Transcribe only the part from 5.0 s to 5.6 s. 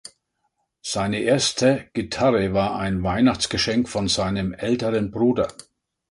Bruder.